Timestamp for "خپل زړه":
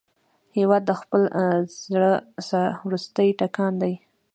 1.01-2.13